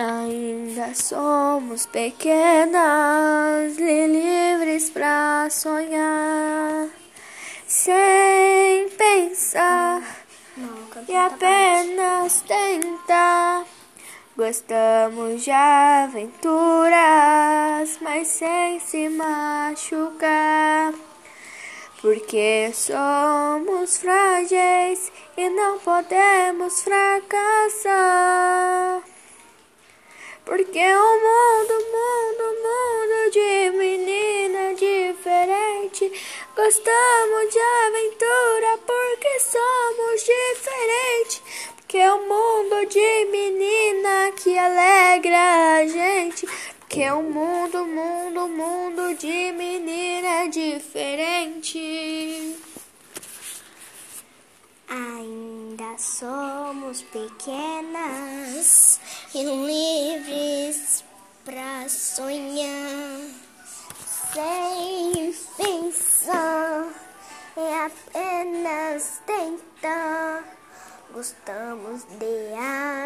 Ainda 0.00 0.94
somos 0.94 1.84
pequenas 1.84 3.76
e 3.78 4.06
livres 4.06 4.88
para 4.88 5.50
sonhar, 5.50 6.88
sem 7.66 8.88
pensar 8.96 10.02
e 11.06 11.14
apenas 11.14 12.40
tentar. 12.40 13.66
Gostamos 14.34 15.44
de 15.44 15.50
aventuras, 15.50 16.88
mas 18.00 18.26
sem 18.26 18.80
se 18.80 19.06
machucar. 19.10 20.94
Porque 22.00 22.70
somos 22.72 23.98
frágeis 23.98 25.12
e 25.36 25.50
não 25.50 25.78
podemos 25.78 26.82
fracassar. 26.84 28.69
Porque 30.70 30.86
o 30.86 31.18
mundo, 31.26 31.74
mundo, 31.96 32.44
mundo 32.62 33.18
de 33.32 33.70
menina 33.76 34.62
diferente. 34.74 36.12
Gostamos 36.54 37.52
de 37.52 37.58
aventura 37.88 38.78
porque 38.86 39.40
somos 39.40 40.22
diferentes. 40.22 41.42
Porque 41.74 42.08
o 42.08 42.18
mundo 42.18 42.86
de 42.86 43.24
menina 43.32 44.30
que 44.36 44.56
alegra 44.56 45.78
a 45.78 45.86
gente. 45.88 46.46
Porque 46.78 47.10
o 47.10 47.20
mundo, 47.20 47.84
mundo, 47.84 48.46
mundo 48.46 49.12
de 49.16 49.50
menina 49.50 50.46
diferente. 50.48 51.80
Ainda 54.88 55.98
somos 55.98 57.02
pequenas 57.02 59.00
e 59.32 59.44
livres 59.44 60.49
para 61.44 61.88
sonhar, 61.88 63.20
sem 64.32 65.34
pensar 65.56 66.88
e 67.56 67.74
apenas 67.84 69.20
tentar. 69.26 70.44
Gostamos 71.12 72.04
de 72.04 72.54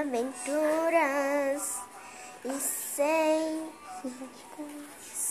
aventuras 0.01 1.81
e 2.45 2.53
sem 2.61 3.73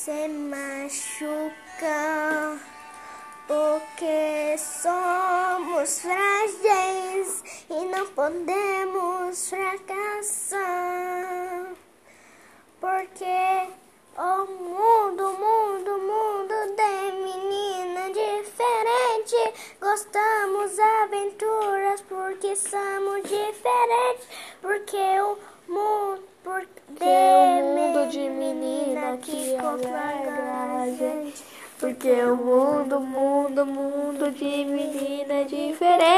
se 0.04 0.28
machucar, 0.28 1.80
porque 3.48 4.58
somos 4.58 6.00
frágeis 6.00 7.44
e 7.70 7.86
não 7.86 8.08
podemos 8.08 9.50
fracassar. 9.50 10.64
Porque 12.82 13.70
o 14.18 14.46
mundo, 14.46 15.24
mundo, 15.40 15.92
mundo 16.00 16.54
de 16.76 17.12
menina 17.24 18.10
diferente. 19.24 19.54
Gostamos 19.80 20.80
aventuras 20.80 22.02
porque 22.02 22.56
somos 22.56 23.24
diferentes. 23.24 24.28
Porque 24.62 25.22
o 25.22 25.38
mundo, 25.68 26.24
porque 26.44 27.04
o 27.04 27.64
mundo 27.76 28.10
de 28.10 28.30
menina 28.30 29.18
que 29.18 29.56
alegra 29.58 30.84
a 30.84 30.86
gente. 30.86 31.44
Porque 31.80 32.24
o 32.24 32.36
mundo, 32.36 33.00
mundo, 33.00 33.66
mundo 33.66 34.32
de 34.32 34.66
menina 34.66 35.44
diferente. 35.46 36.14